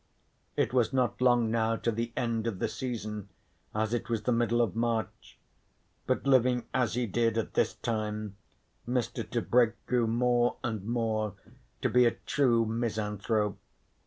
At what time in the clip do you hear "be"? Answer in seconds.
11.89-12.05